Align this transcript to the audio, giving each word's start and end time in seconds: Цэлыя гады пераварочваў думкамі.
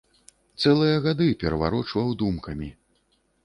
Цэлыя 0.63 1.03
гады 1.03 1.27
пераварочваў 1.43 2.13
думкамі. 2.25 2.69